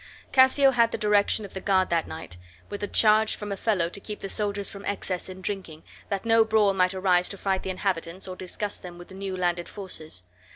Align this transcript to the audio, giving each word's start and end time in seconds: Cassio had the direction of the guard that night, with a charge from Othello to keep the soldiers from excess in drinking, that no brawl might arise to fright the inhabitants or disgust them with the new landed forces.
Cassio 0.31 0.71
had 0.71 0.89
the 0.91 0.97
direction 0.97 1.45
of 1.45 1.53
the 1.53 1.61
guard 1.61 1.91
that 1.91 2.07
night, 2.07 2.37
with 2.71 2.81
a 2.81 2.87
charge 2.87 3.35
from 3.35 3.51
Othello 3.51 3.87
to 3.89 3.99
keep 3.99 4.19
the 4.21 4.29
soldiers 4.29 4.67
from 4.67 4.83
excess 4.85 5.29
in 5.29 5.41
drinking, 5.43 5.83
that 6.09 6.25
no 6.25 6.43
brawl 6.43 6.73
might 6.73 6.95
arise 6.95 7.29
to 7.29 7.37
fright 7.37 7.61
the 7.61 7.69
inhabitants 7.69 8.27
or 8.27 8.35
disgust 8.35 8.81
them 8.81 8.97
with 8.97 9.09
the 9.09 9.13
new 9.13 9.37
landed 9.37 9.69
forces. 9.69 10.23